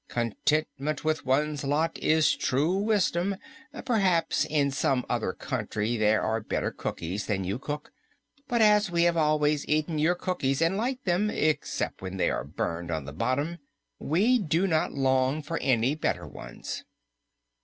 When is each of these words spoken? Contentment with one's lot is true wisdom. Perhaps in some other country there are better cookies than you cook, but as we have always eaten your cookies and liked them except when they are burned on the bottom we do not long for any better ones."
Contentment 0.09 1.03
with 1.05 1.27
one's 1.27 1.63
lot 1.63 1.95
is 1.99 2.35
true 2.35 2.75
wisdom. 2.75 3.35
Perhaps 3.85 4.45
in 4.45 4.71
some 4.71 5.05
other 5.07 5.31
country 5.31 5.95
there 5.95 6.23
are 6.23 6.41
better 6.41 6.71
cookies 6.71 7.27
than 7.27 7.43
you 7.43 7.59
cook, 7.59 7.91
but 8.47 8.63
as 8.63 8.89
we 8.89 9.03
have 9.03 9.15
always 9.15 9.63
eaten 9.67 9.99
your 9.99 10.15
cookies 10.15 10.59
and 10.59 10.75
liked 10.75 11.05
them 11.05 11.29
except 11.29 12.01
when 12.01 12.17
they 12.17 12.31
are 12.31 12.43
burned 12.43 12.89
on 12.89 13.05
the 13.05 13.13
bottom 13.13 13.59
we 13.99 14.39
do 14.39 14.65
not 14.65 14.91
long 14.91 15.43
for 15.43 15.59
any 15.59 15.93
better 15.93 16.25
ones." 16.27 16.83